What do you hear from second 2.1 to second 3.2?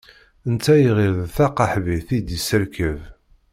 i d-yesserkeb.